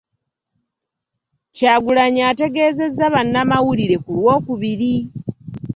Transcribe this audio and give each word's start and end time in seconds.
Kyagulanyi 1.55 2.21
ategeezezza 2.31 3.05
bannamawulire 3.13 3.95
ku 4.03 4.09
Lwokubiri. 4.17 4.95